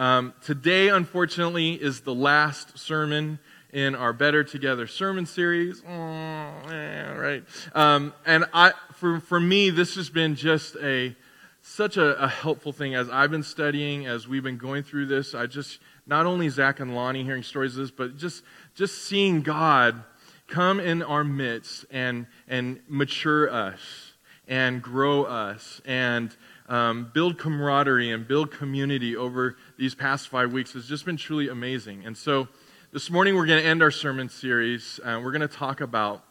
[0.00, 3.38] Um, today, unfortunately, is the last sermon
[3.70, 5.82] in our Better Together sermon series.
[5.86, 7.42] Oh, right.
[7.74, 11.14] Um, and I, for, for me, this has been just a
[11.60, 15.34] such a, a, helpful thing as I've been studying, as we've been going through this.
[15.34, 18.42] I just not only Zach and Lonnie hearing stories of this, but just
[18.74, 20.02] just seeing God
[20.46, 24.14] come in our midst and and mature us
[24.48, 26.34] and grow us and
[26.70, 31.48] um, build camaraderie and build community over these past five weeks has just been truly
[31.48, 32.04] amazing.
[32.04, 32.48] And so
[32.92, 35.00] this morning we're going to end our sermon series.
[35.02, 36.22] Uh, we're going to talk about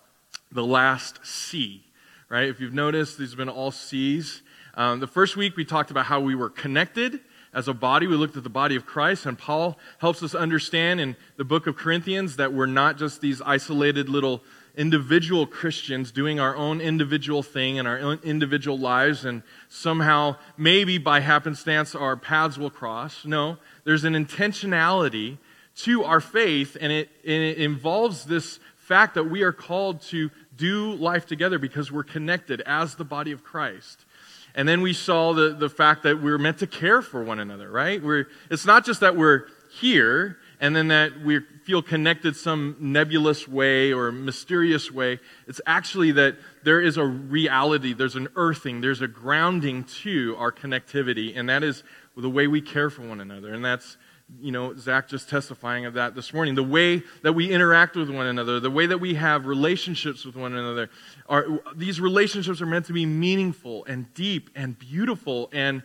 [0.52, 1.84] the last C,
[2.30, 2.48] right?
[2.48, 4.44] If you've noticed, these have been all C's.
[4.76, 8.06] Um, the first week we talked about how we were connected as a body.
[8.06, 11.66] We looked at the body of Christ, and Paul helps us understand in the book
[11.66, 14.44] of Corinthians that we're not just these isolated little
[14.80, 20.98] individual Christians doing our own individual thing in our own individual lives, and somehow, maybe
[20.98, 23.26] by happenstance, our paths will cross.
[23.26, 25.38] No, there's an intentionality
[25.84, 30.32] to our faith, and it, and it involves this fact that we are called to
[30.56, 34.06] do life together because we're connected as the body of Christ.
[34.56, 37.70] And then we saw the, the fact that we're meant to care for one another,
[37.70, 38.02] right?
[38.02, 39.46] We're, it's not just that we're
[39.80, 45.20] here and then that we feel connected some nebulous way or mysterious way.
[45.48, 50.52] It's actually that there is a reality, there's an earthing, there's a grounding to our
[50.52, 51.84] connectivity, and that is
[52.18, 53.54] the way we care for one another.
[53.54, 53.96] And that's,
[54.42, 56.56] you know, Zach just testifying of that this morning.
[56.56, 60.36] The way that we interact with one another, the way that we have relationships with
[60.36, 60.90] one another,
[61.28, 65.84] are, these relationships are meant to be meaningful and deep and beautiful and,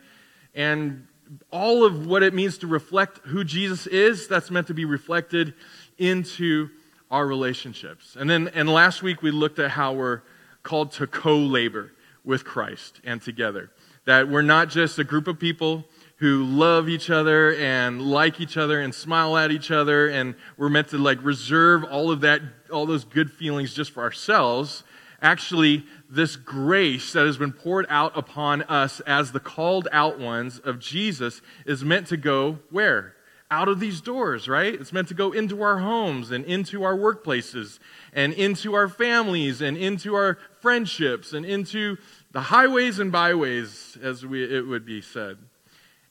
[0.52, 1.06] and
[1.50, 5.54] all of what it means to reflect who Jesus is, that's meant to be reflected
[5.98, 6.68] into
[7.10, 8.16] our relationships.
[8.18, 10.22] And then, and last week we looked at how we're
[10.62, 11.92] called to co labor
[12.24, 13.70] with Christ and together.
[14.06, 15.84] That we're not just a group of people
[16.16, 20.68] who love each other and like each other and smile at each other, and we're
[20.68, 22.40] meant to like reserve all of that,
[22.72, 24.84] all those good feelings just for ourselves.
[25.24, 30.58] Actually, this grace that has been poured out upon us as the called out ones
[30.58, 33.14] of Jesus is meant to go where?
[33.50, 34.74] Out of these doors, right?
[34.74, 37.78] It's meant to go into our homes and into our workplaces
[38.12, 41.96] and into our families and into our friendships and into
[42.32, 45.38] the highways and byways, as we, it would be said.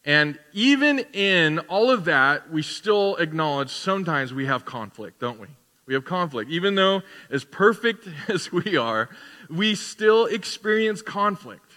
[0.03, 5.49] And even in all of that, we still acknowledge sometimes we have conflict, don't we?
[5.85, 6.49] We have conflict.
[6.49, 9.09] Even though as perfect as we are,
[9.49, 11.71] we still experience conflict.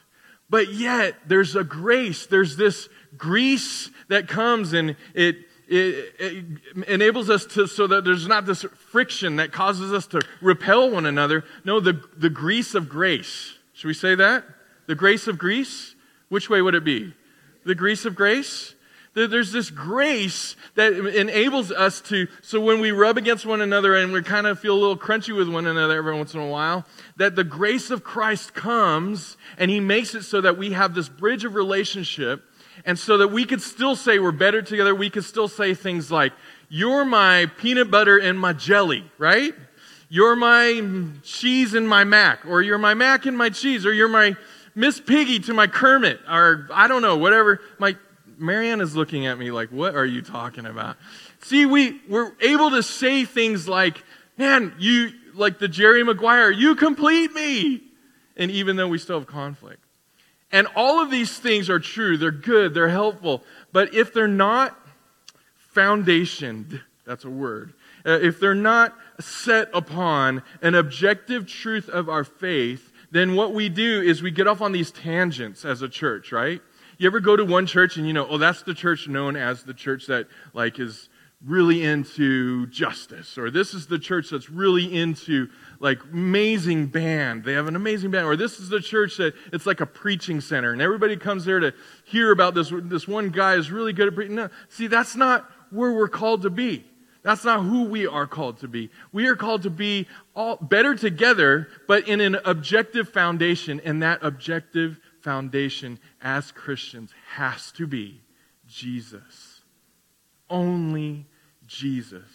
[0.48, 6.44] But yet, there's a grace, there's this grease that comes and it, it, it,
[6.86, 8.62] enables us to, so that there's not this
[8.92, 11.42] friction that causes us to repel one another.
[11.64, 13.54] No, the, the grease of grace.
[13.72, 14.44] Should we say that?
[14.86, 15.96] The grace of grease?
[16.28, 17.12] Which way would it be?
[17.64, 18.75] The grease of grace?
[19.16, 24.12] There's this grace that enables us to, so when we rub against one another and
[24.12, 26.84] we kind of feel a little crunchy with one another every once in a while,
[27.16, 31.08] that the grace of Christ comes and He makes it so that we have this
[31.08, 32.44] bridge of relationship
[32.84, 34.94] and so that we could still say we're better together.
[34.94, 36.34] We could still say things like,
[36.68, 39.54] You're my peanut butter and my jelly, right?
[40.10, 40.82] You're my
[41.22, 44.36] cheese and my mac, or you're my mac and my cheese, or you're my
[44.74, 47.62] Miss Piggy to my Kermit, or I don't know, whatever.
[47.78, 47.96] My
[48.38, 50.96] Marianne is looking at me like, what are you talking about?
[51.42, 54.02] See, we, we're able to say things like,
[54.36, 57.82] man, you, like the Jerry Maguire, you complete me.
[58.36, 59.82] And even though we still have conflict.
[60.52, 62.16] And all of these things are true.
[62.16, 62.74] They're good.
[62.74, 63.42] They're helpful.
[63.72, 64.76] But if they're not
[65.74, 67.74] foundationed, that's a word.
[68.04, 73.68] Uh, if they're not set upon an objective truth of our faith, then what we
[73.68, 76.60] do is we get off on these tangents as a church, right?
[76.98, 79.62] You ever go to one church and you know, oh, that's the church known as
[79.62, 81.08] the church that like is
[81.44, 85.48] really into justice, or this is the church that's really into
[85.80, 87.44] like amazing band.
[87.44, 90.40] They have an amazing band, or this is the church that it's like a preaching
[90.40, 91.74] center, and everybody comes there to
[92.04, 92.72] hear about this.
[92.72, 94.36] This one guy is really good at preaching.
[94.36, 96.84] No, see, that's not where we're called to be.
[97.22, 98.88] That's not who we are called to be.
[99.12, 104.20] We are called to be all better together, but in an objective foundation, and that
[104.22, 108.20] objective foundation as Christians has to be
[108.64, 109.62] Jesus.
[110.48, 111.26] Only
[111.66, 112.30] Jesus.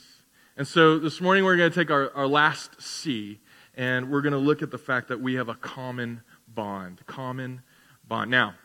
[0.57, 3.39] And so this morning we're going to take our, our last C
[3.75, 6.99] and we're going to look at the fact that we have a common bond.
[7.05, 7.61] Common
[8.05, 8.29] bond.
[8.29, 8.55] Now,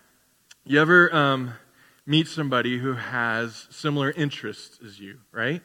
[0.65, 1.53] you ever um,
[2.05, 5.63] meet somebody who has similar interests as you, right?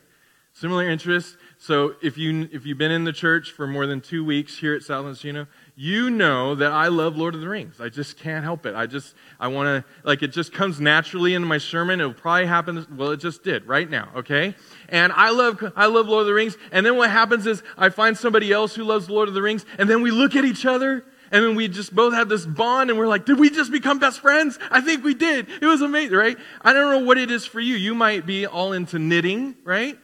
[0.53, 1.35] Similar interests.
[1.61, 4.73] So if you if you've been in the church for more than two weeks here
[4.73, 7.79] at South Encino, you know that I love Lord of the Rings.
[7.79, 8.73] I just can't help it.
[8.73, 12.01] I just I want to like it just comes naturally into my sermon.
[12.01, 12.87] It'll probably happen.
[12.97, 14.09] Well, it just did right now.
[14.15, 14.55] Okay,
[14.89, 16.57] and I love I love Lord of the Rings.
[16.71, 19.63] And then what happens is I find somebody else who loves Lord of the Rings,
[19.77, 21.05] and then we look at each other.
[21.33, 23.99] And then we just both have this bond, and we're like, did we just become
[23.99, 24.59] best friends?
[24.69, 25.47] I think we did.
[25.61, 26.37] It was amazing, right?
[26.61, 27.75] I don't know what it is for you.
[27.75, 29.97] You might be all into knitting, right?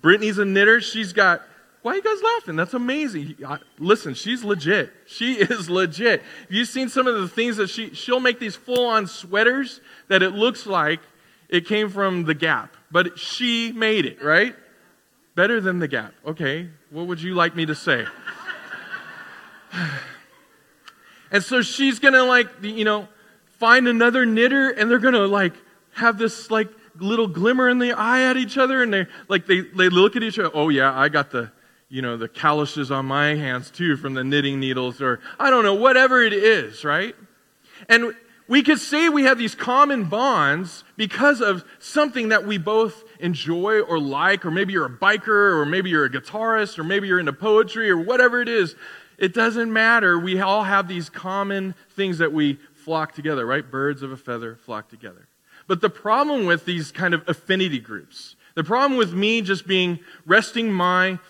[0.00, 0.80] Brittany's a knitter.
[0.80, 1.42] She's got,
[1.82, 2.56] why are you guys laughing?
[2.56, 3.36] That's amazing.
[3.78, 4.92] Listen, she's legit.
[5.06, 6.22] She is legit.
[6.22, 9.80] Have you seen some of the things that she, she'll make these full on sweaters
[10.08, 11.00] that it looks like
[11.48, 14.54] it came from the Gap, but she made it, right?
[15.34, 16.12] Better than the Gap.
[16.26, 18.04] Okay, what would you like me to say?
[21.30, 23.08] and so she's gonna like, you know,
[23.58, 25.54] find another knitter and they're gonna like
[25.92, 26.68] have this like
[26.98, 30.22] little glimmer in the eye at each other and they like they, they look at
[30.22, 31.50] each other oh yeah i got the
[31.88, 35.64] you know the calluses on my hands too from the knitting needles or i don't
[35.64, 37.14] know whatever it is right?
[37.88, 38.14] And
[38.48, 43.80] we could say we have these common bonds because of something that we both enjoy
[43.80, 47.20] or like or maybe you're a biker or maybe you're a guitarist or maybe you're
[47.20, 48.74] into poetry or whatever it is.
[49.18, 50.18] It doesn't matter.
[50.18, 53.68] We all have these common things that we flock together right?
[53.70, 55.28] Birds of a feather flock together
[55.68, 60.00] but the problem with these kind of affinity groups, the problem with me just being
[60.26, 61.20] resting my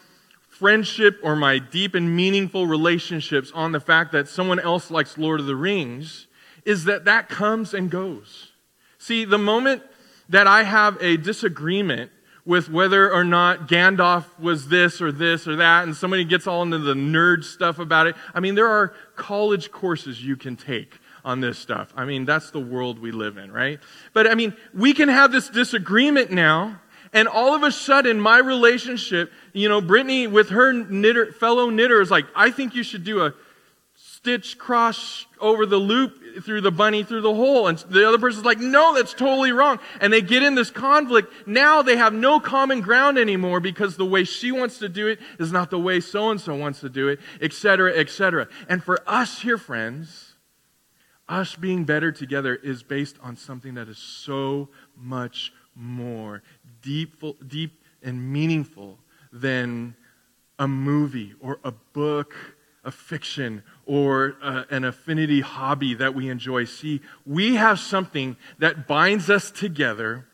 [0.48, 5.40] friendship or my deep and meaningful relationships on the fact that someone else likes Lord
[5.40, 6.26] of the Rings
[6.64, 8.52] is that that comes and goes.
[8.98, 9.82] See, the moment
[10.28, 12.10] that I have a disagreement
[12.44, 16.62] with whether or not Gandalf was this or this or that, and somebody gets all
[16.62, 18.16] into the nerd stuff about it.
[18.34, 20.98] I mean, there are college courses you can take
[21.28, 21.92] on this stuff.
[21.94, 23.78] I mean, that's the world we live in, right?
[24.14, 26.80] But I mean, we can have this disagreement now,
[27.12, 32.00] and all of a sudden, my relationship, you know, Brittany with her knitter, fellow knitter
[32.00, 33.34] is like, I think you should do a
[33.94, 37.66] stitch cross over the loop through the bunny through the hole.
[37.66, 39.80] And the other person's like, no, that's totally wrong.
[40.00, 41.30] And they get in this conflict.
[41.46, 45.18] Now they have no common ground anymore because the way she wants to do it
[45.38, 48.48] is not the way so and so wants to do it, etc., etc.
[48.68, 50.27] And for us here, friends,
[51.28, 56.42] us being better together is based on something that is so much more
[56.82, 58.98] deep, deep and meaningful
[59.32, 59.94] than
[60.58, 62.34] a movie or a book,
[62.84, 66.64] a fiction, or uh, an affinity hobby that we enjoy.
[66.64, 70.26] See, we have something that binds us together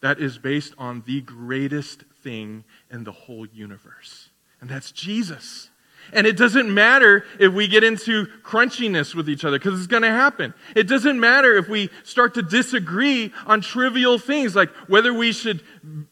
[0.00, 5.70] that is based on the greatest thing in the whole universe, and that's Jesus.
[6.12, 10.02] And it doesn't matter if we get into crunchiness with each other, because it's going
[10.02, 10.52] to happen.
[10.76, 15.62] It doesn't matter if we start to disagree on trivial things, like whether we should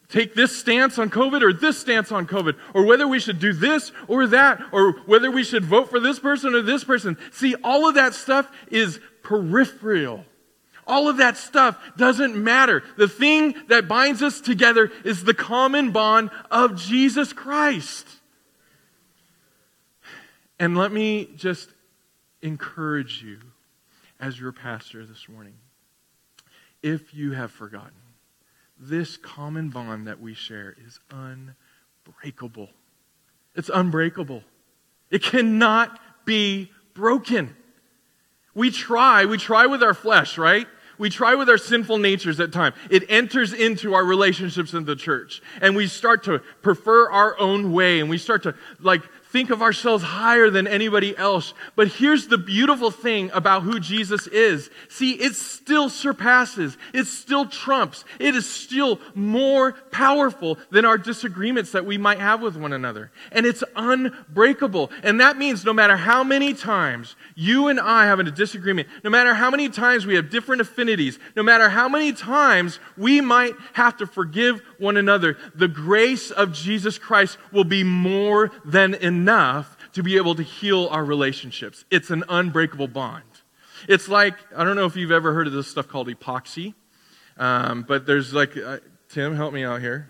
[0.09, 3.53] take this stance on COVID or this stance on COVID, or whether we should do
[3.53, 7.17] this or that, or whether we should vote for this person or this person.
[7.31, 10.25] See, all of that stuff is peripheral.
[10.87, 12.83] All of that stuff doesn't matter.
[12.97, 18.07] The thing that binds us together is the common bond of Jesus Christ.
[20.61, 21.69] And let me just
[22.43, 23.39] encourage you
[24.19, 25.55] as your pastor this morning.
[26.83, 27.97] If you have forgotten,
[28.79, 32.69] this common bond that we share is unbreakable.
[33.55, 34.43] It's unbreakable.
[35.09, 37.55] It cannot be broken.
[38.53, 40.67] We try, we try with our flesh, right?
[40.99, 42.75] We try with our sinful natures at times.
[42.91, 45.41] It enters into our relationships in the church.
[45.59, 49.01] And we start to prefer our own way and we start to like
[49.31, 51.53] think of ourselves higher than anybody else.
[51.75, 54.69] But here's the beautiful thing about who Jesus is.
[54.89, 61.71] See, it still surpasses, it still trumps, it is still more powerful than our disagreements
[61.71, 63.11] that we might have with one another.
[63.31, 64.91] And it's unbreakable.
[65.03, 69.09] And that means no matter how many times you and I have a disagreement, no
[69.09, 73.53] matter how many times we have different affinities, no matter how many times we might
[73.73, 79.20] have to forgive one another, the grace of Jesus Christ will be more than enough
[79.93, 81.85] to be able to heal our relationships.
[81.91, 83.23] It's an unbreakable bond.
[83.87, 86.73] It's like, I don't know if you've ever heard of this stuff called epoxy,
[87.37, 88.77] um, but there's like, uh,
[89.09, 90.09] Tim, help me out here.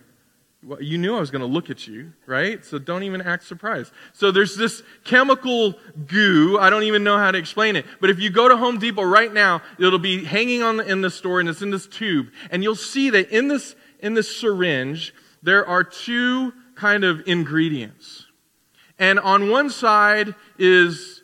[0.64, 2.64] Well, you knew I was going to look at you, right?
[2.64, 3.92] So don't even act surprised.
[4.14, 5.74] So there's this chemical
[6.06, 6.60] goo.
[6.60, 7.86] I don't even know how to explain it.
[8.00, 11.02] But if you go to Home Depot right now, it'll be hanging on the, in
[11.02, 12.28] the store and it's in this tube.
[12.52, 15.14] And you'll see that in this in this syringe,
[15.44, 18.26] there are two kind of ingredients.
[19.02, 21.24] And on one side is,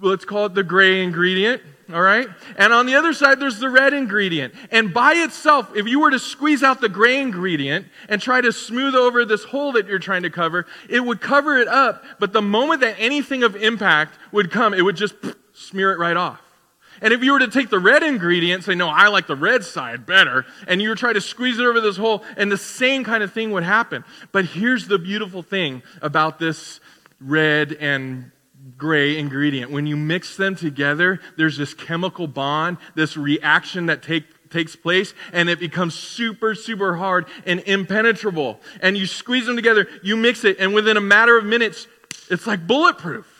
[0.00, 2.28] let's call it the gray ingredient, all right?
[2.58, 4.52] And on the other side, there's the red ingredient.
[4.70, 8.52] And by itself, if you were to squeeze out the gray ingredient and try to
[8.52, 12.34] smooth over this hole that you're trying to cover, it would cover it up, but
[12.34, 15.14] the moment that anything of impact would come, it would just
[15.54, 16.43] smear it right off.
[17.00, 19.64] And if you were to take the red ingredient, say, no, I like the red
[19.64, 23.04] side better, and you were trying to squeeze it over this hole, and the same
[23.04, 24.04] kind of thing would happen.
[24.32, 26.80] But here's the beautiful thing about this
[27.20, 28.30] red and
[28.76, 29.70] gray ingredient.
[29.70, 35.14] When you mix them together, there's this chemical bond, this reaction that take, takes place,
[35.32, 38.60] and it becomes super, super hard and impenetrable.
[38.80, 41.86] And you squeeze them together, you mix it, and within a matter of minutes,
[42.30, 43.30] it's like bulletproof.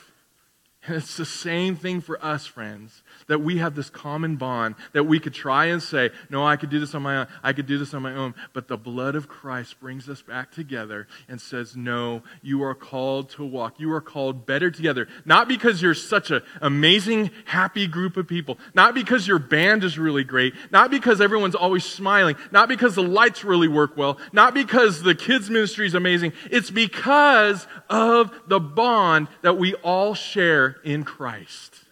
[0.86, 5.04] And it's the same thing for us, friends that we have this common bond that
[5.04, 7.26] we could try and say, No, I could do this on my own.
[7.42, 8.34] I could do this on my own.
[8.52, 13.30] But the blood of Christ brings us back together and says, No, you are called
[13.30, 13.80] to walk.
[13.80, 15.08] You are called better together.
[15.24, 18.58] Not because you're such an amazing, happy group of people.
[18.74, 20.54] Not because your band is really great.
[20.70, 22.36] Not because everyone's always smiling.
[22.50, 24.18] Not because the lights really work well.
[24.32, 26.32] Not because the kids' ministry is amazing.
[26.50, 31.84] It's because of the bond that we all share in Christ.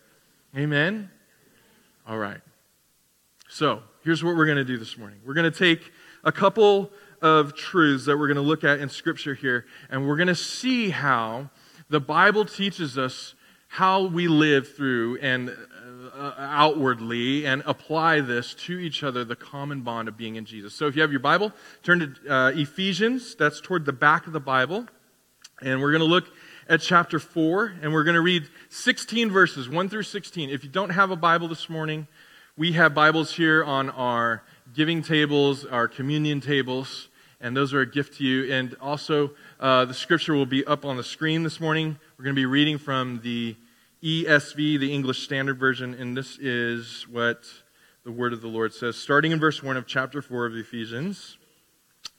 [0.56, 1.10] Amen?
[2.06, 2.40] All right.
[3.48, 5.20] So, here's what we're going to do this morning.
[5.24, 5.92] We're going to take
[6.24, 6.90] a couple
[7.20, 10.34] of truths that we're going to look at in Scripture here, and we're going to
[10.34, 11.50] see how
[11.90, 13.34] the Bible teaches us
[13.68, 15.56] how we live through and
[16.12, 20.74] uh, outwardly and apply this to each other, the common bond of being in Jesus.
[20.74, 21.52] So, if you have your Bible,
[21.84, 23.36] turn to uh, Ephesians.
[23.36, 24.88] That's toward the back of the Bible.
[25.60, 26.32] And we're going to look
[26.68, 30.50] at chapter 4, and we're going to read 16 verses, 1 through 16.
[30.50, 32.06] If you don't have a Bible this morning,
[32.56, 34.42] we have Bibles here on our
[34.72, 37.08] giving tables, our communion tables,
[37.40, 38.52] and those are a gift to you.
[38.52, 41.98] And also, uh, the scripture will be up on the screen this morning.
[42.16, 43.56] We're going to be reading from the
[44.02, 47.44] ESV, the English Standard Version, and this is what
[48.04, 48.96] the word of the Lord says.
[48.96, 51.38] Starting in verse 1 of chapter 4 of Ephesians,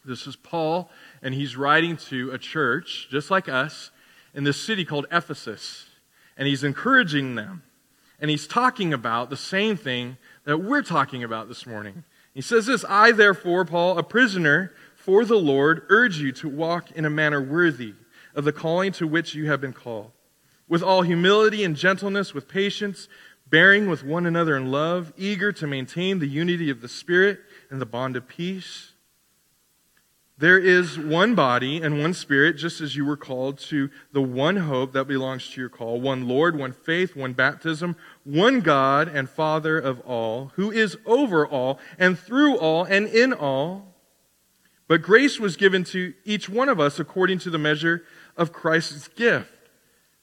[0.06, 0.90] this is Paul,
[1.22, 3.92] and he's writing to a church just like us
[4.34, 5.86] in this city called Ephesus.
[6.38, 7.64] And he's encouraging them.
[8.20, 12.04] And he's talking about the same thing that we're talking about this morning.
[12.34, 16.92] He says this I, therefore, Paul, a prisoner for the Lord, urge you to walk
[16.92, 17.94] in a manner worthy
[18.34, 20.12] of the calling to which you have been called,
[20.68, 23.08] with all humility and gentleness, with patience,
[23.50, 27.80] bearing with one another in love, eager to maintain the unity of the Spirit and
[27.80, 28.93] the bond of peace.
[30.38, 34.58] There is one body and one spirit, just as you were called to the one
[34.58, 39.30] hope that belongs to your call one Lord, one faith, one baptism, one God and
[39.30, 43.94] Father of all, who is over all and through all and in all.
[44.88, 48.04] But grace was given to each one of us according to the measure
[48.36, 49.52] of Christ's gift.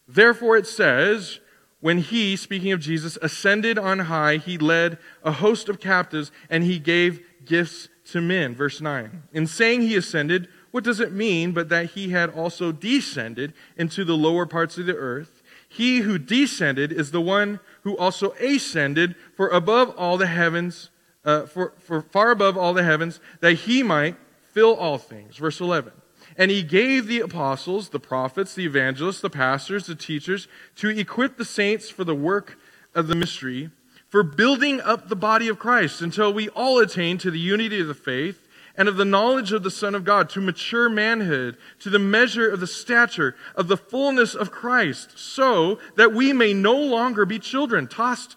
[0.09, 1.39] Therefore it says,
[1.81, 6.65] when he, speaking of Jesus, ascended on high, he led a host of captives and
[6.65, 8.55] he gave gifts to men.
[8.55, 9.23] Verse 9.
[9.33, 14.05] In saying he ascended, what does it mean but that he had also descended into
[14.05, 15.43] the lower parts of the earth?
[15.69, 20.91] He who descended is the one who also ascended for above all the heavens,
[21.25, 24.17] uh, for, for far above all the heavens, that he might
[24.53, 25.37] fill all things.
[25.37, 25.93] Verse 11.
[26.37, 31.37] And he gave the apostles, the prophets, the evangelists, the pastors, the teachers to equip
[31.37, 32.59] the saints for the work
[32.95, 33.71] of the mystery
[34.11, 37.87] for building up the body of Christ until we all attain to the unity of
[37.87, 38.47] the faith
[38.77, 42.49] and of the knowledge of the Son of God, to mature manhood, to the measure
[42.49, 47.39] of the stature of the fullness of Christ, so that we may no longer be
[47.39, 48.37] children, tossed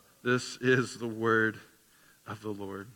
[0.23, 1.59] This is the word
[2.27, 2.87] of the Lord.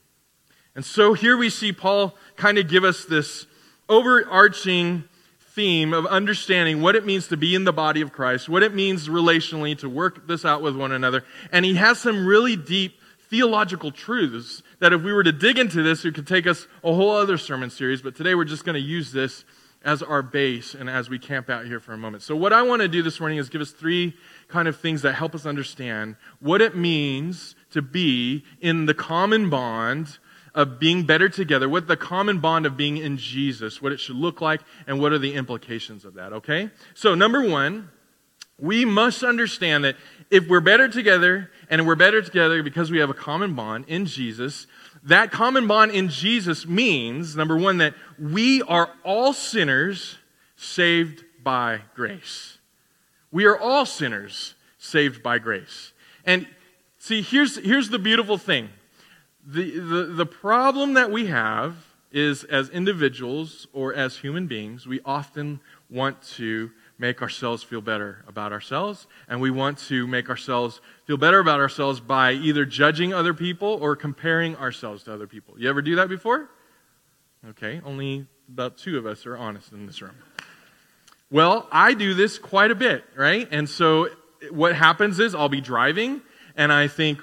[0.75, 3.47] And so here we see Paul kind of give us this
[3.89, 5.05] overarching
[5.39, 8.75] theme of understanding what it means to be in the body of Christ, what it
[8.75, 11.23] means relationally to work this out with one another.
[11.51, 15.81] And he has some really deep theological truths that if we were to dig into
[15.81, 18.01] this, it could take us a whole other sermon series.
[18.01, 19.45] But today we're just going to use this
[19.83, 22.23] as our base and as we camp out here for a moment.
[22.23, 24.15] So, what I want to do this morning is give us three
[24.47, 29.49] kind of things that help us understand what it means to be in the common
[29.49, 30.17] bond
[30.53, 34.15] of being better together, what the common bond of being in Jesus, what it should
[34.15, 36.69] look like, and what are the implications of that, okay?
[36.93, 37.89] So, number one,
[38.57, 39.97] we must understand that
[40.31, 44.05] if we're better together and we're better together because we have a common bond in
[44.05, 44.67] Jesus.
[45.03, 50.17] That common bond in Jesus means, number one, that we are all sinners
[50.55, 52.57] saved by grace.
[53.35, 55.91] We are all sinners saved by grace.
[56.23, 56.47] And
[56.99, 58.69] see, here's, here's the beautiful thing
[59.45, 61.75] the, the, the problem that we have
[62.13, 68.23] is as individuals or as human beings, we often want to make ourselves feel better
[68.25, 73.13] about ourselves, and we want to make ourselves feel better about ourselves by either judging
[73.13, 75.55] other people or comparing ourselves to other people.
[75.57, 76.49] You ever do that before?
[77.49, 80.15] Okay, only about two of us are honest in this room.
[81.35, 83.45] Well, I do this quite a bit, right?
[83.51, 84.07] And so
[84.51, 86.21] what happens is I'll be driving
[86.55, 87.19] and I think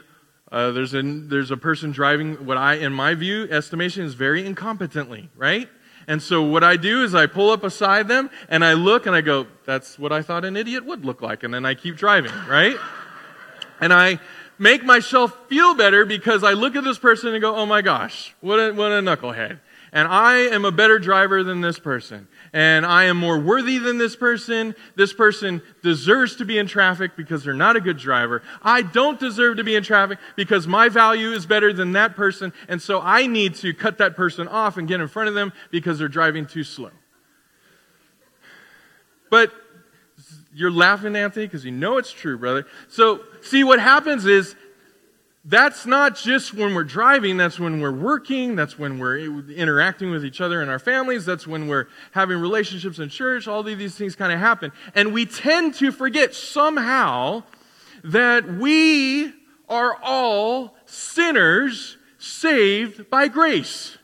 [0.50, 4.44] uh, there's, a, there's a person driving what I, in my view, estimation is very
[4.44, 5.66] incompetently, right?
[6.06, 9.16] And so what I do is I pull up beside them and I look and
[9.16, 11.42] I go, that's what I thought an idiot would look like.
[11.42, 12.76] And then I keep driving, right?
[13.80, 14.20] and I
[14.58, 18.34] make myself feel better because I look at this person and go, oh my gosh,
[18.42, 19.60] what a, what a knucklehead.
[19.92, 23.98] And I am a better driver than this person and I am more worthy than
[23.98, 24.74] this person.
[24.94, 28.42] This person deserves to be in traffic because they're not a good driver.
[28.62, 32.52] I don't deserve to be in traffic because my value is better than that person,
[32.68, 35.52] and so I need to cut that person off and get in front of them
[35.70, 36.90] because they're driving too slow.
[39.30, 39.50] But
[40.54, 42.66] you're laughing, Anthony, because you know it's true, brother.
[42.88, 44.54] So, see, what happens is
[45.44, 49.18] that's not just when we're driving, that's when we're working, that's when we're
[49.50, 53.48] interacting with each other in our families, that's when we're having relationships in church.
[53.48, 54.70] All of these things kind of happen.
[54.94, 57.42] And we tend to forget somehow
[58.04, 59.32] that we
[59.68, 63.98] are all sinners saved by grace.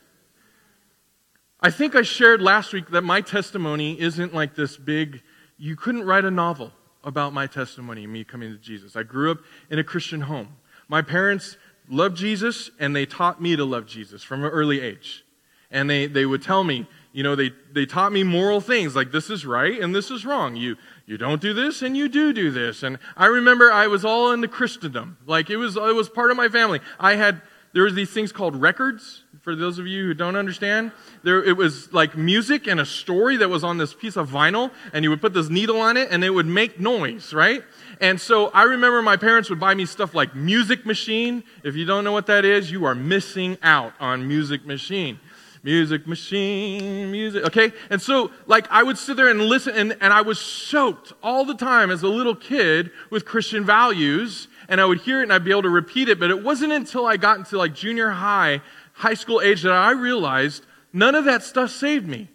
[1.61, 5.21] I think I shared last week that my testimony isn't like this big,
[5.57, 8.97] you couldn't write a novel about my testimony, me coming to Jesus.
[8.97, 10.57] I grew up in a Christian home.
[10.89, 11.55] My parents
[11.87, 15.23] loved Jesus and they taught me to love Jesus from an early age.
[15.71, 19.11] And they, they would tell me, you know, they, they taught me moral things like
[19.11, 20.55] this is right and this is wrong.
[20.55, 22.81] You, you don't do this and you do do this.
[22.81, 25.17] And I remember I was all into Christendom.
[25.25, 26.79] Like it was, it was part of my family.
[26.99, 27.41] I had,
[27.73, 30.91] there was these things called records for those of you who don't understand.
[31.23, 34.71] There, it was like music and a story that was on this piece of vinyl,
[34.91, 37.63] and you would put this needle on it, and it would make noise, right?
[38.01, 41.43] And so I remember my parents would buy me stuff like Music Machine.
[41.63, 45.19] If you don't know what that is, you are missing out on Music Machine.
[45.63, 47.43] Music Machine, music.
[47.43, 47.73] Okay?
[47.89, 51.43] And so, like, I would sit there and listen, and, and I was soaked all
[51.43, 55.33] the time as a little kid with Christian values, and I would hear it and
[55.33, 58.09] I'd be able to repeat it, but it wasn't until I got into like junior
[58.09, 58.61] high,
[58.93, 62.29] high school age that I realized none of that stuff saved me.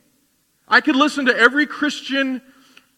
[0.68, 2.42] I could listen to every Christian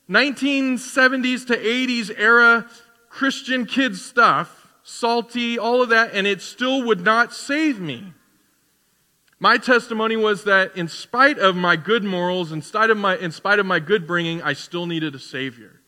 [0.08, 2.68] 1970s to 80s era
[3.08, 8.12] Christian kids stuff, salty, all of that, and it still would not save me.
[9.38, 13.32] My testimony was that in spite of my good morals, in spite of my, in
[13.32, 15.80] spite of my good bringing, I still needed a Savior.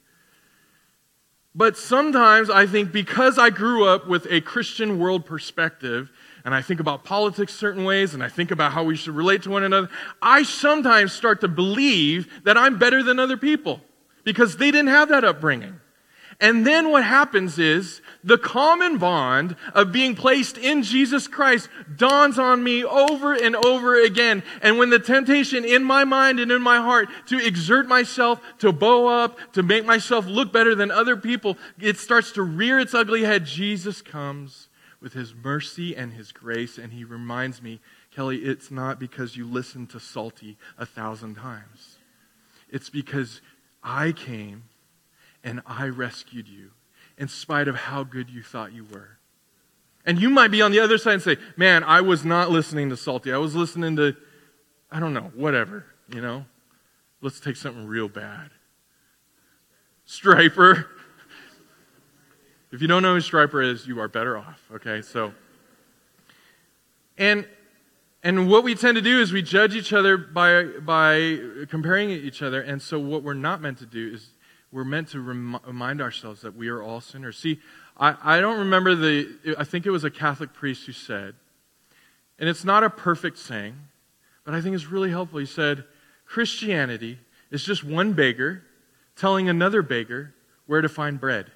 [1.54, 6.11] But sometimes I think because I grew up with a Christian world perspective,
[6.44, 9.42] and I think about politics certain ways, and I think about how we should relate
[9.42, 9.88] to one another,
[10.20, 13.81] I sometimes start to believe that I'm better than other people
[14.28, 15.80] because they didn't have that upbringing.
[16.38, 22.38] And then what happens is the common bond of being placed in Jesus Christ dawns
[22.38, 24.42] on me over and over again.
[24.60, 28.70] And when the temptation in my mind and in my heart to exert myself, to
[28.70, 32.92] bow up, to make myself look better than other people, it starts to rear its
[32.92, 33.46] ugly head.
[33.46, 34.68] Jesus comes
[35.00, 39.46] with his mercy and his grace, and he reminds me, Kelly, it's not because you
[39.46, 41.96] listened to Salty a thousand times.
[42.70, 43.40] It's because
[43.82, 44.64] I came
[45.44, 46.70] and I rescued you
[47.16, 49.18] in spite of how good you thought you were.
[50.04, 52.88] And you might be on the other side and say, man, I was not listening
[52.90, 53.32] to Salty.
[53.32, 54.16] I was listening to,
[54.90, 56.46] I don't know, whatever, you know?
[57.20, 58.50] Let's take something real bad.
[60.06, 60.86] Stryper.
[62.72, 65.02] If you don't know who Stryper is, you are better off, okay?
[65.02, 65.32] So,
[67.16, 67.46] and
[68.22, 72.42] and what we tend to do is we judge each other by, by comparing each
[72.42, 72.61] other.
[72.61, 74.31] And so, what we're not meant to do is
[74.72, 77.38] we're meant to remind ourselves that we are all sinners.
[77.38, 77.61] See,
[77.96, 81.35] I, I don't remember the, I think it was a Catholic priest who said,
[82.38, 83.76] and it's not a perfect saying,
[84.44, 85.38] but I think it's really helpful.
[85.38, 85.85] He said,
[86.26, 87.18] Christianity
[87.50, 88.62] is just one beggar
[89.16, 90.35] telling another beggar
[90.66, 91.50] where to find bread.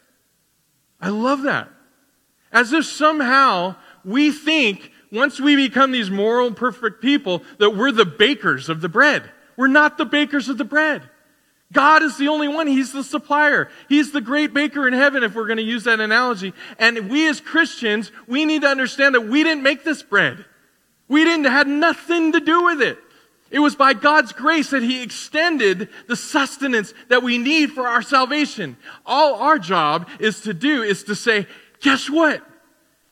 [1.00, 1.68] I love that.
[2.52, 8.06] As if somehow we think once we become these moral, perfect people, that we're the
[8.06, 9.30] bakers of the bread.
[9.56, 11.02] We're not the bakers of the bread.
[11.70, 12.66] God is the only one.
[12.66, 13.70] He's the supplier.
[13.88, 16.52] He's the great baker in heaven, if we're going to use that analogy.
[16.78, 20.44] And we as Christians, we need to understand that we didn't make this bread.
[21.08, 22.98] We didn't, had nothing to do with it.
[23.50, 28.00] It was by God's grace that He extended the sustenance that we need for our
[28.00, 28.78] salvation.
[29.04, 31.46] All our job is to do is to say,
[31.80, 32.42] guess what?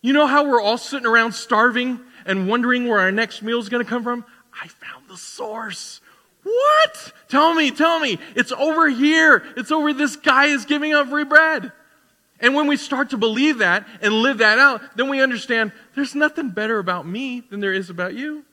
[0.02, 3.68] You know how we're all sitting around starving and wondering where our next meal is
[3.68, 4.24] going to come from?
[4.52, 6.00] I found the source.
[6.42, 7.12] What?
[7.28, 8.18] Tell me, tell me.
[8.34, 9.44] It's over here.
[9.56, 11.72] It's over this guy is giving up free bread.
[12.40, 16.14] And when we start to believe that and live that out, then we understand there's
[16.14, 18.44] nothing better about me than there is about you.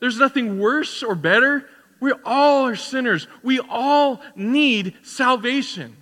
[0.00, 1.68] There's nothing worse or better.
[2.00, 3.28] We all are sinners.
[3.44, 5.96] We all need salvation.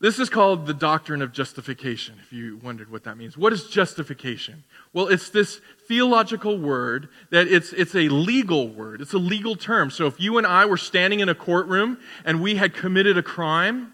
[0.00, 3.36] This is called the doctrine of justification, if you wondered what that means.
[3.36, 4.62] What is justification?
[4.92, 9.00] Well, it's this theological word that it's, it's a legal word.
[9.00, 9.90] It's a legal term.
[9.90, 13.24] So if you and I were standing in a courtroom and we had committed a
[13.24, 13.92] crime,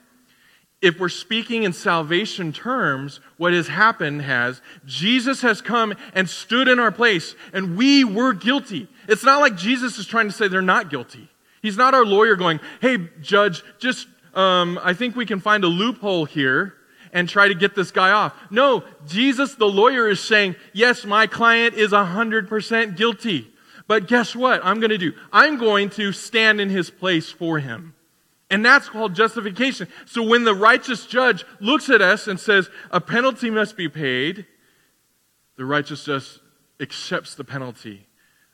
[0.83, 6.69] if we're speaking in salvation terms, what has happened has Jesus has come and stood
[6.69, 8.89] in our place, and we were guilty.
[9.09, 11.31] It's not like Jesus is trying to say they're not guilty.
[11.63, 15.69] He's not our lawyer going, hey, judge, just, um, I think we can find a
[15.69, 16.75] loophole here
[17.13, 18.35] and try to get this guy off.
[18.51, 23.51] No, Jesus, the lawyer, is saying, yes, my client is 100% guilty.
[23.87, 25.13] But guess what I'm going to do?
[25.33, 27.95] I'm going to stand in his place for him.
[28.51, 29.89] And that's called justification.
[30.07, 34.47] So when the righteous judge looks at us and says, a penalty must be paid,
[35.57, 36.39] the righteous judge
[36.81, 38.07] accepts the penalty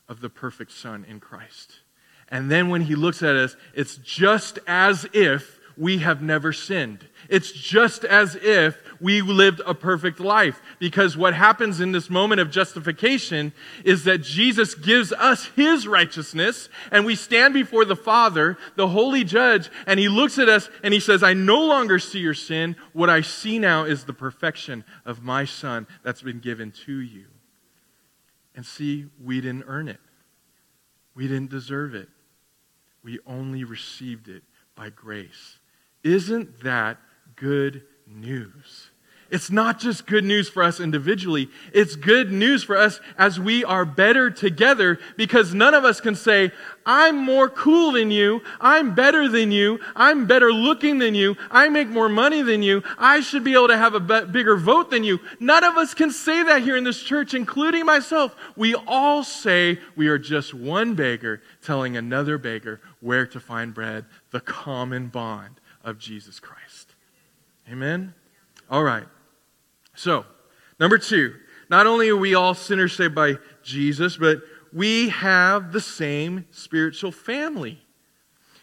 [0.08, 1.80] of the perfect Son in Christ.
[2.28, 7.08] And then when he looks at us, it's just as if we have never sinned.
[7.30, 10.60] It's just as if we lived a perfect life.
[10.78, 16.68] Because what happens in this moment of justification is that Jesus gives us his righteousness,
[16.92, 20.92] and we stand before the Father, the holy judge, and he looks at us and
[20.92, 22.76] he says, I no longer see your sin.
[22.92, 27.24] What I see now is the perfection of my Son that's been given to you.
[28.54, 30.00] And see, we didn't earn it,
[31.14, 32.10] we didn't deserve it.
[33.02, 34.42] We only received it
[34.74, 35.58] by grace.
[36.02, 36.98] Isn't that
[37.36, 38.90] good news?
[39.30, 41.48] It's not just good news for us individually.
[41.72, 46.16] It's good news for us as we are better together because none of us can
[46.16, 46.50] say,
[46.84, 48.42] I'm more cool than you.
[48.60, 49.78] I'm better than you.
[49.94, 51.36] I'm better looking than you.
[51.48, 52.82] I make more money than you.
[52.98, 55.20] I should be able to have a bigger vote than you.
[55.38, 58.34] None of us can say that here in this church, including myself.
[58.56, 64.06] We all say we are just one beggar telling another beggar where to find bread,
[64.32, 66.94] the common bond of Jesus Christ.
[67.70, 68.14] Amen?
[68.70, 69.06] All right.
[69.94, 70.24] So,
[70.78, 71.34] number two,
[71.68, 77.12] not only are we all sinners saved by Jesus, but we have the same spiritual
[77.12, 77.80] family.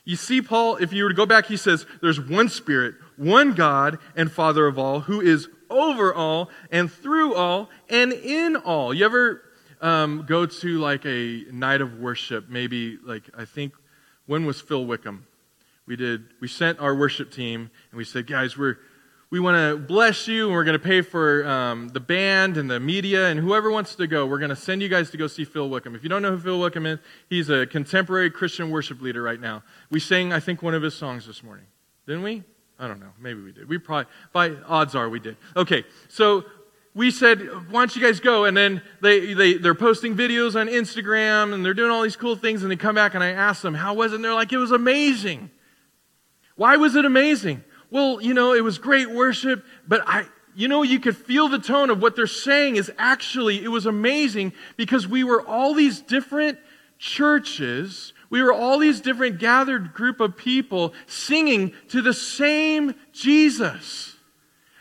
[0.04, 3.54] You see, Paul, if you were to go back, he says, There's one Spirit, one
[3.54, 8.94] God and Father of all, who is over all and through all and in all.
[8.94, 9.42] You ever
[9.82, 12.48] um, go to like a night of worship?
[12.50, 13.74] Maybe, like, I think,
[14.28, 15.28] when was Phil Wickham?
[15.88, 18.78] We did, we sent our worship team and we said, Guys, we're
[19.30, 22.72] we want to bless you, and we're going to pay for um, the band and
[22.72, 25.28] the media, and whoever wants to go, we're going to send you guys to go
[25.28, 25.96] see Phil Wickham.
[25.96, 29.40] If you don't know who Phil Wickham is, he's a contemporary Christian worship leader right
[29.40, 29.64] now.
[29.92, 31.66] We sang, I think, one of his songs this morning.
[32.06, 32.44] Didn't we?
[32.80, 33.12] I don't know.
[33.20, 33.68] Maybe we did.
[33.68, 35.36] We probably, by odds are, we did.
[35.58, 36.46] Okay, so
[36.96, 38.46] we said, why don't you guys go?
[38.46, 42.38] And then they, they, they're posting videos on Instagram, and they're doing all these cool
[42.38, 44.16] things, and they come back, and I ask them, how was it?
[44.16, 45.52] And they're like, it was amazing.
[46.58, 47.64] Why was it amazing?
[47.90, 51.60] well, you know, it was great worship, but I, you know, you could feel the
[51.60, 56.02] tone of what they're saying is actually, it was amazing because we were all these
[56.02, 56.58] different
[56.98, 64.16] churches, we were all these different gathered group of people singing to the same Jesus.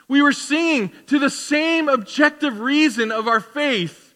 [0.08, 4.06] We were singing to the same objective reason of our faith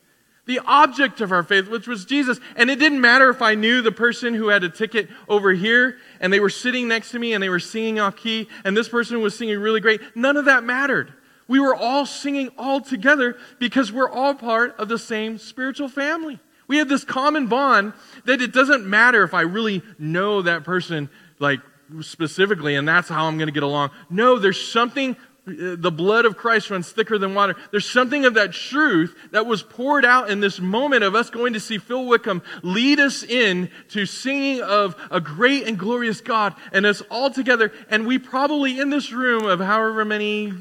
[0.51, 2.41] the object of our faith, which was Jesus.
[2.57, 5.99] And it didn't matter if I knew the person who had a ticket over here
[6.21, 8.89] and they were sitting next to me and they were singing off key and this
[8.89, 10.01] person was singing really great.
[10.15, 11.13] None of that mattered.
[11.49, 16.39] We were all singing all together because we're all part of the same spiritual family.
[16.69, 17.95] We have this common bond
[18.27, 21.59] that it doesn't matter if I really know that person like
[22.01, 23.91] specifically and that's how I'm going to get along.
[24.09, 25.17] No, there's something
[25.57, 27.57] the blood of Christ runs thicker than water.
[27.71, 31.53] There's something of that truth that was poured out in this moment of us going
[31.55, 36.55] to see Phil Wickham lead us in to singing of a great and glorious God
[36.73, 37.73] and us all together.
[37.89, 40.53] And we probably in this room of however many,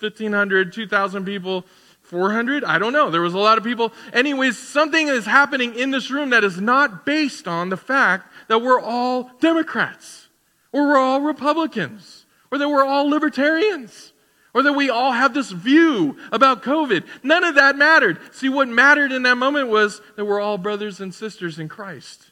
[0.00, 1.64] 1,500, 2,000 people,
[2.02, 2.64] 400?
[2.64, 3.10] I don't know.
[3.10, 3.92] There was a lot of people.
[4.12, 8.62] Anyways, something is happening in this room that is not based on the fact that
[8.62, 10.28] we're all Democrats,
[10.72, 12.17] or we're all Republicans,
[12.50, 14.12] or that we're all libertarians,
[14.54, 17.04] or that we all have this view about COVID.
[17.22, 18.18] None of that mattered.
[18.32, 22.30] See, what mattered in that moment was that we're all brothers and sisters in Christ.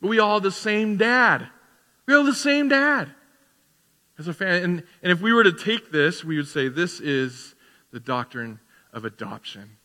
[0.00, 1.48] We all the same dad.
[2.06, 3.10] We all the same dad.
[4.18, 6.98] As a fan, and, and if we were to take this, we would say this
[7.00, 7.54] is
[7.92, 8.58] the doctrine
[8.92, 9.76] of adoption.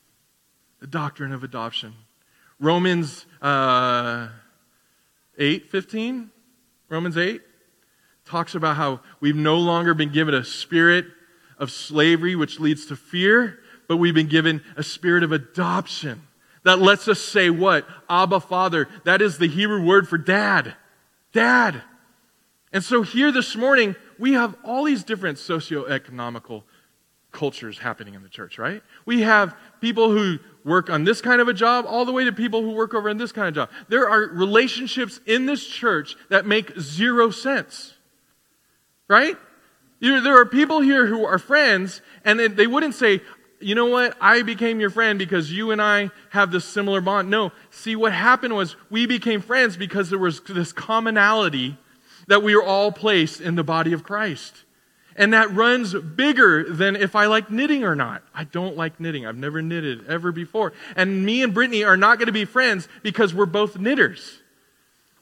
[0.80, 1.94] The doctrine of adoption.
[2.60, 4.30] Romans uh,
[5.38, 6.32] 8 15,
[6.90, 7.42] Romans 8,
[8.26, 11.06] talks about how we've no longer been given a spirit
[11.58, 16.22] of slavery which leads to fear, but we've been given a spirit of adoption
[16.64, 17.88] that lets us say what?
[18.10, 18.88] Abba, Father.
[19.04, 20.76] That is the Hebrew word for dad.
[21.34, 21.82] Dad.
[22.72, 26.64] And so here this morning, we have all these different socioeconomical
[27.32, 28.82] cultures happening in the church, right?
[29.06, 32.32] We have people who work on this kind of a job all the way to
[32.32, 33.70] people who work over in this kind of job.
[33.90, 37.96] There are relationships in this church that make zero sense,
[39.14, 39.38] right?
[40.02, 43.22] There are people here who are friends, and they wouldn't say,
[43.60, 44.18] you know what?
[44.20, 47.30] I became your friend because you and I have this similar bond.
[47.30, 47.54] No.
[47.70, 51.78] See, what happened was we became friends because there was this commonality
[52.28, 54.66] that we are all placed in the body of Christ.
[55.16, 58.24] And that runs bigger than if I like knitting or not.
[58.34, 59.26] I don't like knitting.
[59.26, 60.74] I've never knitted ever before.
[60.96, 64.40] And me and Brittany are not going to be friends because we're both knitters.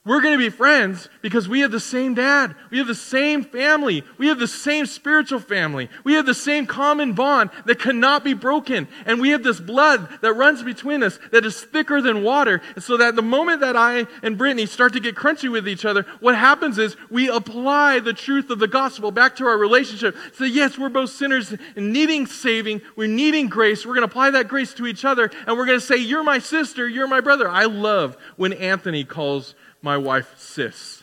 [0.04, 2.56] We're going to be friends because we have the same dad.
[2.70, 4.02] We have the same family.
[4.18, 5.88] We have the same spiritual family.
[6.02, 8.88] We have the same common bond that cannot be broken.
[9.06, 12.60] And we have this blood that runs between us that is thicker than water.
[12.74, 15.84] And so that the moment that I and Brittany start to get crunchy with each
[15.84, 20.16] other, what happens is we apply the truth of the gospel back to our relationship.
[20.34, 22.80] So yes, we're both sinners and needing saving.
[22.96, 23.86] We're needing grace.
[23.86, 25.30] We're going to apply that grace to each other.
[25.46, 26.88] And we're going to say, you're my sister.
[26.88, 27.48] You're my brother.
[27.48, 31.02] I love when Anthony calls my wife sis.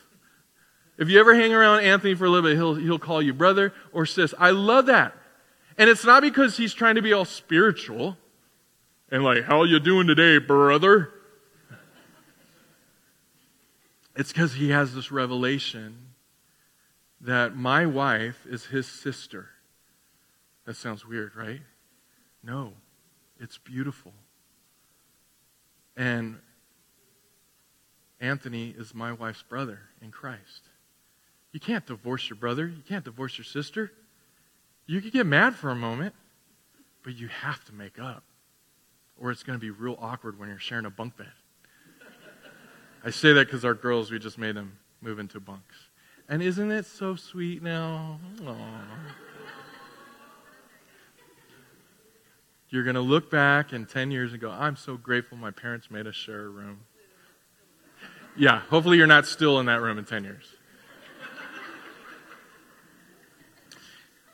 [0.98, 3.74] If you ever hang around Anthony for a little bit, he'll, he'll call you brother
[3.94, 4.34] or sis.
[4.38, 5.14] I love that.
[5.78, 8.18] And it's not because he's trying to be all spiritual
[9.12, 11.12] and like, how you doing today, brother?
[14.16, 16.10] It's because he has this revelation
[17.22, 19.50] that my wife is his sister.
[20.66, 21.62] That sounds weird, right?
[22.44, 22.74] No,
[23.40, 24.14] it's beautiful.
[25.96, 26.40] And
[28.20, 30.70] Anthony is my wife's brother in Christ.
[31.52, 32.68] You can't divorce your brother.
[32.68, 33.92] You can't divorce your sister.
[34.86, 36.14] You can get mad for a moment,
[37.04, 38.24] but you have to make up.
[39.18, 41.32] Or it's going to be real awkward when you're sharing a bunk bed.
[43.04, 45.76] I say that because our girls, we just made them move into bunks.
[46.28, 48.20] And isn't it so sweet now?
[48.42, 48.56] Aww.
[52.70, 55.90] You're going to look back in 10 years and go, I'm so grateful my parents
[55.90, 56.82] made us share a room.
[58.38, 60.46] Yeah, hopefully you're not still in that room in 10 years.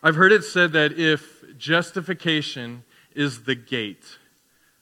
[0.03, 2.83] I've heard it said that if justification
[3.15, 4.05] is the gate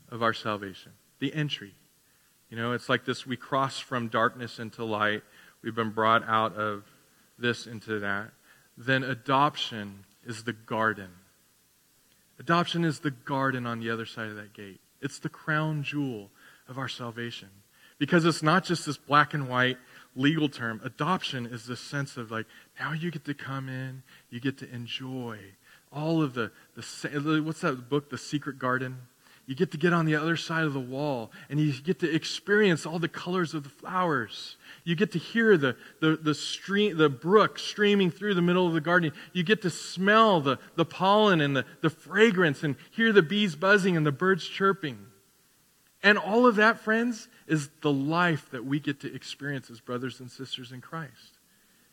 [0.10, 1.76] of our salvation, the entry,
[2.50, 5.24] you know, it's like this we cross from darkness into light,
[5.62, 6.84] we've been brought out of
[7.40, 8.32] this into that,
[8.78, 11.10] then adoption is the garden.
[12.38, 14.82] Adoption is the garden on the other side of that gate.
[15.02, 16.32] It's the crown jewel
[16.68, 17.50] of our salvation.
[18.00, 19.78] Because it's not just this black and white
[20.16, 20.82] legal term.
[20.84, 22.46] Adoption is this sense of like,
[22.80, 25.38] now you get to come in, you get to enjoy
[25.92, 28.98] all of the, the what's that book, The Secret Garden?
[29.46, 32.14] You get to get on the other side of the wall and you get to
[32.14, 34.56] experience all the colors of the flowers.
[34.86, 38.74] You get to hear the, the, the, stream, the brook streaming through the middle of
[38.74, 39.12] the garden.
[39.34, 43.56] You get to smell the, the pollen and the, the fragrance and hear the bees
[43.56, 44.98] buzzing and the birds chirping.
[46.04, 50.20] And all of that, friends, is the life that we get to experience as brothers
[50.20, 51.40] and sisters in Christ.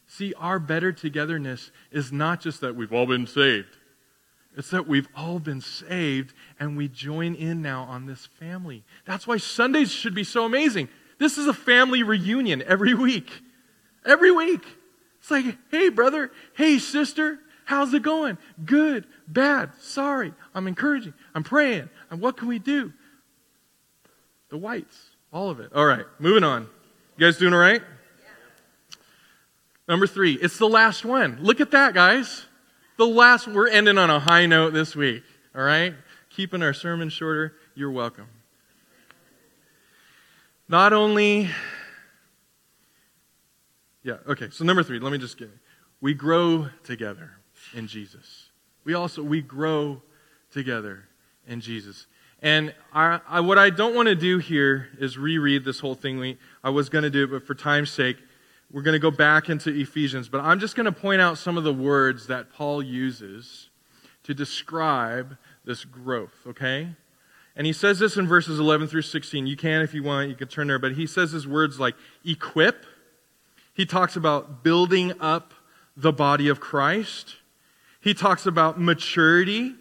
[0.08, 3.76] See, our better togetherness is not just that we've all been saved,
[4.56, 8.82] it's that we've all been saved and we join in now on this family.
[9.06, 10.88] That's why Sundays should be so amazing.
[11.18, 13.30] This is a family reunion every week.
[14.04, 14.64] Every week.
[15.20, 18.38] It's like, hey, brother, hey, sister, how's it going?
[18.64, 20.34] Good, bad, sorry.
[20.52, 21.88] I'm encouraging, I'm praying.
[22.10, 22.92] And what can we do?
[24.50, 25.10] The whites.
[25.32, 25.72] All of it.
[25.74, 26.62] All right, moving on.
[27.16, 27.82] You guys doing all right?
[29.88, 31.38] Number three, it's the last one.
[31.40, 32.46] Look at that, guys.
[32.96, 35.22] The last, we're ending on a high note this week,
[35.54, 35.94] all right?
[36.28, 38.28] Keeping our sermon shorter, you're welcome.
[40.68, 41.48] Not only,
[44.04, 45.58] yeah, okay, so number three, let me just get it.
[46.00, 47.32] We grow together
[47.74, 48.50] in Jesus.
[48.84, 50.02] We also, we grow
[50.52, 51.08] together
[51.46, 52.06] in Jesus.
[52.42, 56.18] And I, I, what I don't want to do here is reread this whole thing.
[56.18, 58.16] We, I was going to do it, but for time's sake,
[58.72, 60.28] we're going to go back into Ephesians.
[60.28, 63.68] But I'm just going to point out some of the words that Paul uses
[64.22, 66.88] to describe this growth, okay?
[67.56, 69.46] And he says this in verses 11 through 16.
[69.46, 70.78] You can, if you want, you can turn there.
[70.78, 72.86] But he says his words like equip.
[73.74, 75.52] He talks about building up
[75.96, 77.36] the body of Christ.
[78.00, 79.74] He talks about maturity.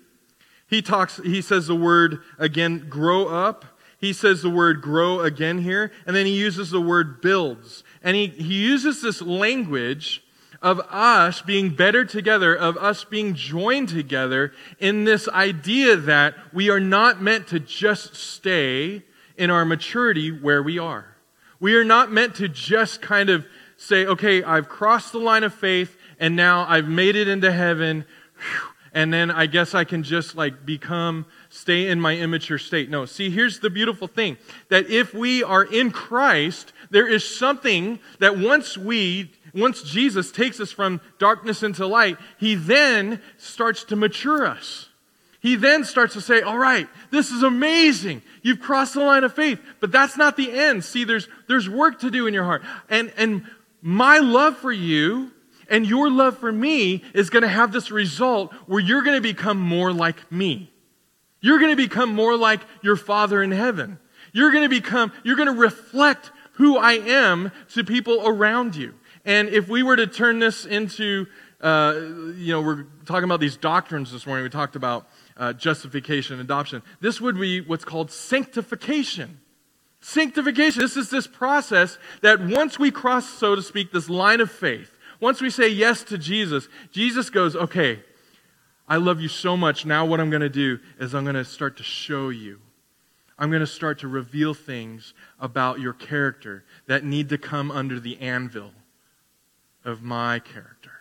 [0.70, 3.66] He talks, he says the word again, grow up.
[4.00, 5.92] He says the word grow again here.
[6.06, 7.84] And then he uses the word builds.
[8.04, 10.24] And he, he uses this language
[10.62, 16.70] of us being better together, of us being joined together in this idea that we
[16.70, 19.04] are not meant to just stay
[19.38, 21.16] in our maturity where we are.
[21.60, 23.46] We are not meant to just kind of
[23.78, 28.06] say, okay, I've crossed the line of faith and now I've made it into heaven.
[28.94, 32.90] And then I guess I can just like become, stay in my immature state.
[32.90, 34.38] No, see, here's the beautiful thing
[34.70, 40.60] that if we are in Christ, there is something that once we once Jesus takes
[40.60, 44.90] us from darkness into light, he then starts to mature us.
[45.40, 48.22] He then starts to say, all right, this is amazing.
[48.42, 50.84] You've crossed the line of faith, but that's not the end.
[50.84, 52.62] See, there's, there's work to do in your heart.
[52.90, 53.46] And, and
[53.82, 55.32] my love for you
[55.70, 59.22] and your love for me is going to have this result where you're going to
[59.22, 60.72] become more like me.
[61.42, 64.00] You're going to become more like your Father in heaven.
[64.34, 68.94] You're going to become, you're going to reflect who I am to people around you.
[69.26, 71.28] And if we were to turn this into,
[71.62, 71.94] uh,
[72.36, 74.44] you know, we're talking about these doctrines this morning.
[74.44, 76.84] We talked about uh, justification, and adoption.
[77.00, 79.40] This would be what's called sanctification.
[80.02, 80.82] Sanctification.
[80.82, 84.98] This is this process that once we cross, so to speak, this line of faith,
[85.20, 88.02] once we say yes to Jesus, Jesus goes, okay,
[88.88, 89.86] I love you so much.
[89.86, 92.60] Now, what I'm going to do is I'm going to start to show you.
[93.38, 98.00] I'm going to start to reveal things about your character that need to come under
[98.00, 98.72] the anvil
[99.86, 100.92] of my character.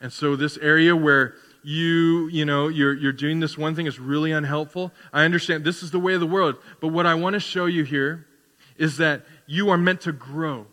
[0.00, 3.98] And so this area where you, you know, you're, you're doing this one thing is
[3.98, 4.92] really unhelpful.
[5.12, 6.56] I understand this is the way of the world.
[6.80, 8.26] But what I want to show you here
[8.76, 10.66] is that you are meant to grow.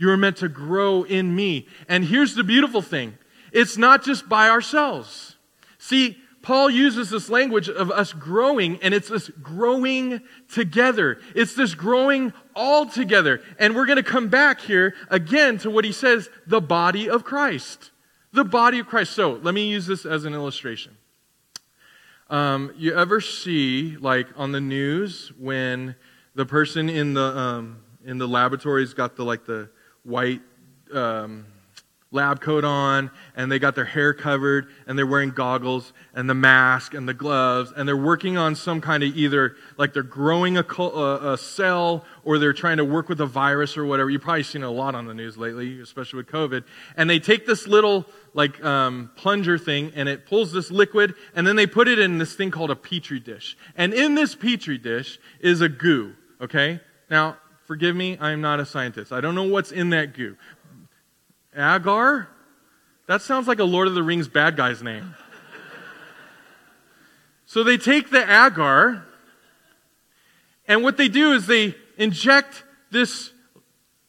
[0.00, 1.68] You are meant to grow in me.
[1.86, 3.18] And here's the beautiful thing.
[3.52, 5.36] It's not just by ourselves.
[5.76, 11.20] See, Paul uses this language of us growing, and it's this growing together.
[11.34, 13.42] It's this growing all together.
[13.58, 17.22] And we're going to come back here again to what he says the body of
[17.22, 17.90] Christ.
[18.32, 19.12] The body of Christ.
[19.12, 20.96] So let me use this as an illustration.
[22.30, 25.94] Um, you ever see, like on the news, when
[26.34, 29.68] the person in the um, in the laboratory's got the like the
[30.04, 30.40] white
[30.92, 31.46] um,
[32.12, 36.34] lab coat on and they got their hair covered and they're wearing goggles and the
[36.34, 40.56] mask and the gloves and they're working on some kind of either like they're growing
[40.56, 44.10] a, a, a, cell or they're trying to work with a virus or whatever.
[44.10, 46.64] You've probably seen a lot on the news lately especially with covid.
[46.96, 51.46] And they take this little like um, plunger thing and it pulls this liquid and
[51.46, 53.56] then they put it in this thing called a petri dish.
[53.76, 56.80] And in this petri dish is a goo okay?
[57.08, 57.36] Now
[57.70, 60.36] forgive me i'm not a scientist i don't know what's in that goo
[61.56, 62.28] Agar?
[63.06, 65.14] That sounds like a Lord of the Rings bad guy's name.
[67.46, 69.04] so they take the agar,
[70.68, 73.32] and what they do is they inject this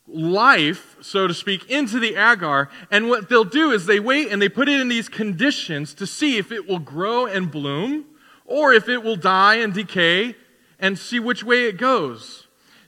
[0.08, 2.70] life, so to speak, into the agar.
[2.92, 6.06] And what they'll do is they wait and they put it in these conditions to
[6.06, 8.06] see if it will grow and bloom
[8.46, 10.36] or if it will die and decay
[10.78, 12.41] and see which way it goes.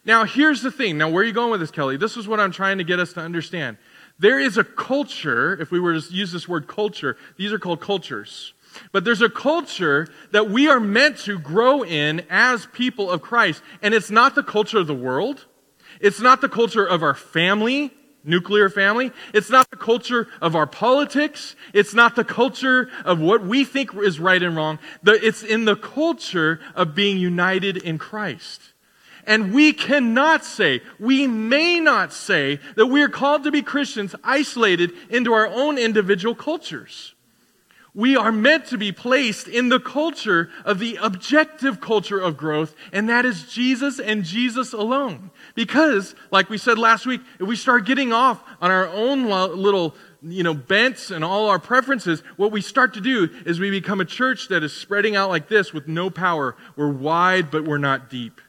[0.06, 0.98] Now, here's the thing.
[0.98, 1.96] Now, where are you going with this, Kelly?
[1.98, 3.78] This is what I'm trying to get us to understand.
[4.20, 7.82] There is a culture, if we were to use this word culture, these are called
[7.82, 8.54] cultures.
[8.92, 13.64] But there's a culture that we are meant to grow in as people of Christ.
[13.82, 15.46] And it's not the culture of the world.
[16.00, 19.12] It's not the culture of our family, nuclear family.
[19.34, 21.56] It's not the culture of our politics.
[21.74, 24.80] It's not the culture of what we think is right and wrong.
[25.06, 28.73] It's in the culture of being united in Christ.
[29.26, 34.16] And we cannot say, we may not say that we are called to be Christians
[34.24, 37.14] isolated into our own individual cultures.
[37.96, 42.76] We are meant to be placed in the culture of the objective culture of growth,
[42.92, 45.30] and that is Jesus and Jesus alone.
[45.54, 49.96] Because, like we said last week, if we start getting off on our own little
[50.24, 54.02] you know, bents and all our preferences, what we start to do is we become
[54.02, 56.56] a church that is spreading out like this with no power.
[56.76, 58.42] We're wide, but we're not deep.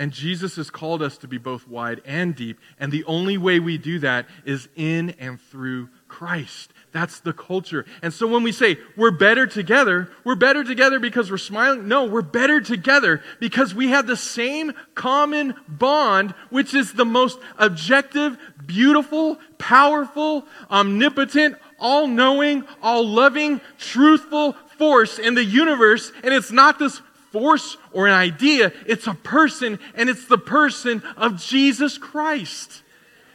[0.00, 2.58] And Jesus has called us to be both wide and deep.
[2.78, 6.72] And the only way we do that is in and through Christ.
[6.90, 7.84] That's the culture.
[8.00, 11.86] And so when we say we're better together, we're better together because we're smiling.
[11.86, 17.38] No, we're better together because we have the same common bond, which is the most
[17.58, 26.10] objective, beautiful, powerful, omnipotent, all knowing, all loving, truthful force in the universe.
[26.24, 31.02] And it's not this force or an idea, it's a person, and it's the person
[31.16, 32.82] of Jesus Christ.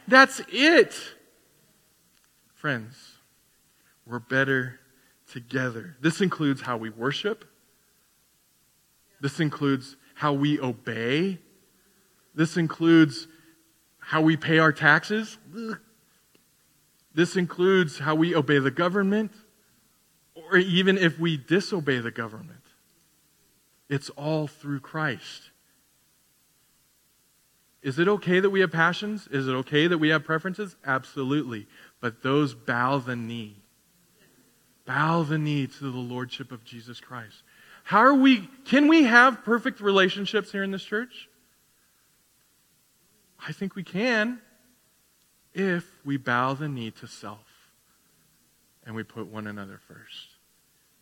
[0.08, 0.94] That's it.
[2.54, 2.94] Friends,
[4.06, 4.80] we're better
[5.30, 5.96] together.
[6.00, 7.44] This includes how we worship,
[9.20, 11.38] this includes how we obey,
[12.34, 13.28] this includes
[13.98, 15.38] how we pay our taxes.
[17.14, 19.32] This includes how we obey the government,
[20.34, 22.60] or even if we disobey the government.
[23.88, 25.50] It's all through Christ.
[27.82, 29.28] Is it okay that we have passions?
[29.30, 30.74] Is it okay that we have preferences?
[30.84, 31.68] Absolutely.
[32.00, 33.62] But those bow the knee.
[34.84, 37.42] Bow the knee to the lordship of Jesus Christ.
[37.84, 41.28] How are we can we have perfect relationships here in this church?
[43.46, 44.40] I think we can
[45.54, 47.46] if we bow the knee to self
[48.84, 50.36] and we put one another first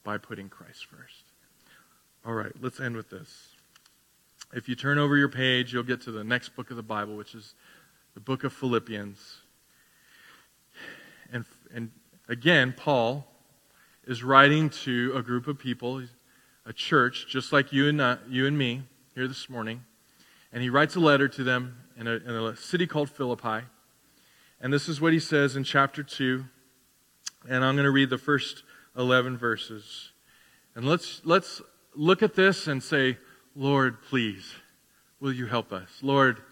[0.03, 1.24] by putting Christ first.
[2.27, 3.51] All right, let's end with this.
[4.55, 7.17] If you turn over your page, you'll get to the next book of the Bible,
[7.17, 7.55] which is
[8.15, 9.43] the book of Philippians.
[11.31, 11.45] And,
[11.75, 11.91] and
[12.27, 13.27] again, Paul
[14.07, 16.03] is writing to a group of people,
[16.65, 19.85] a church, just like you and, uh, you and me here this morning.
[20.51, 23.67] And he writes a letter to them in a, in a city called Philippi.
[24.63, 26.43] And this is what he says in chapter 2.
[27.51, 28.63] And I'm going to read the first
[28.97, 30.13] 11 verses.
[30.75, 31.61] And let's, let's
[31.95, 33.19] look at this and say,
[33.55, 34.55] Lord, please,
[35.21, 35.89] will you help us?
[36.03, 36.43] Lord,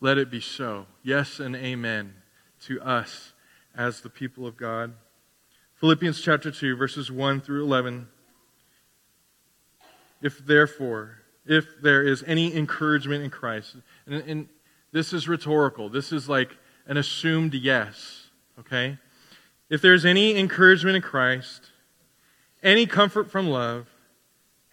[0.00, 0.86] let it be so.
[1.02, 2.14] Yes and amen
[2.66, 3.32] to us
[3.74, 4.94] as the people of God.
[5.76, 8.08] Philippians chapter 2, verses 1 through 11.
[10.20, 13.76] If therefore, if there is any encouragement in Christ,
[14.06, 14.48] and, and
[14.92, 18.28] this is rhetorical, this is like an assumed yes,
[18.60, 18.98] okay?
[19.68, 21.70] If there's any encouragement in Christ,
[22.62, 23.88] any comfort from love,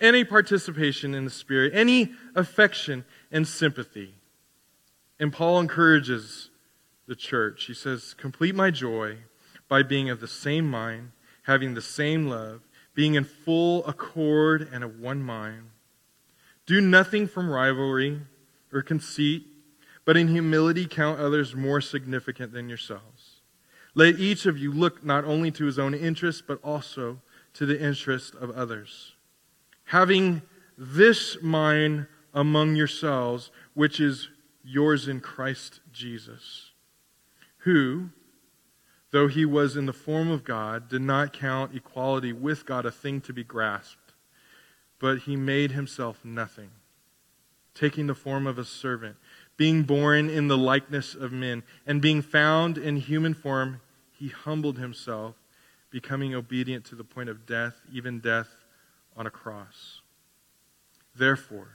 [0.02, 4.16] any participation in the Spirit, any affection and sympathy.
[5.20, 6.50] And Paul encourages
[7.08, 7.66] the church.
[7.66, 9.18] He says, Complete my joy
[9.68, 11.12] by being of the same mind,
[11.44, 12.62] having the same love,
[12.96, 15.72] being in full accord and of one mind.
[16.66, 18.22] Do nothing from rivalry
[18.72, 19.48] or conceit,
[20.06, 23.42] but in humility count others more significant than yourselves.
[23.96, 27.20] Let each of you look not only to his own interest, but also
[27.54, 29.14] to the interest of others
[29.90, 30.40] having
[30.78, 34.30] this mind among yourselves, which is
[34.64, 36.70] yours in Christ Jesus,
[37.60, 38.10] who,
[39.10, 42.92] though he was in the form of God, did not count equality with God a
[42.92, 44.14] thing to be grasped,
[45.00, 46.70] but he made himself nothing,
[47.74, 49.16] taking the form of a servant,
[49.58, 53.82] being born in the likeness of men, and being found in human form,
[54.12, 55.34] he humbled himself,
[55.90, 58.59] becoming obedient to the point of death, even death
[59.16, 60.02] on a cross.
[61.16, 61.70] Therefore,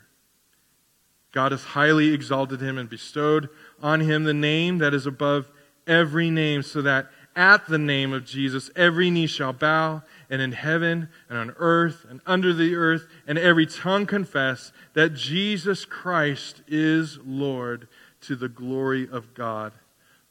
[1.33, 3.49] God has highly exalted him and bestowed
[3.83, 5.51] on him the name that is above
[5.87, 10.53] every name, so that at the name of Jesus every knee shall bow, and in
[10.53, 16.63] heaven and on earth and under the earth, and every tongue confess that Jesus Christ
[16.69, 17.89] is Lord
[18.23, 19.73] to the glory of God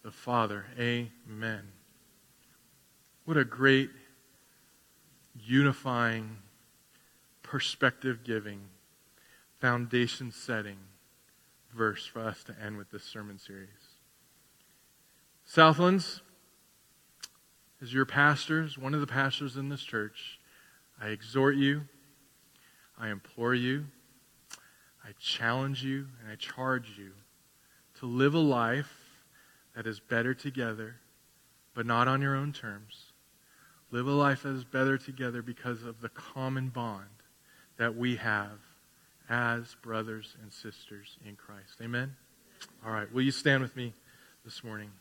[0.03, 0.65] the Father.
[0.79, 1.61] Amen.
[3.25, 3.89] What a great
[5.45, 6.37] unifying
[7.53, 8.61] perspective giving,
[9.59, 10.77] foundation setting
[11.71, 13.69] verse for us to end with this sermon series.
[15.45, 16.23] Southlands,
[17.79, 20.39] as your pastors, one of the pastors in this church,
[20.99, 21.83] I exhort you,
[22.97, 23.85] I implore you,
[25.05, 27.11] I challenge you, and I charge you
[27.99, 28.95] to live a life
[29.75, 30.95] that is better together,
[31.75, 33.11] but not on your own terms.
[33.91, 37.09] Live a life that is better together because of the common bond
[37.77, 38.59] that we have
[39.29, 41.79] as brothers and sisters in Christ.
[41.81, 42.15] Amen?
[42.85, 43.11] All right.
[43.13, 43.93] Will you stand with me
[44.45, 44.91] this morning?